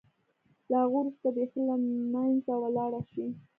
له 0.69 0.77
هغه 0.83 0.97
وروسته 0.99 1.27
بېخي 1.35 1.61
له 1.69 1.75
منځه 2.13 2.53
ولاړه 2.63 3.01
شي. 3.11 3.25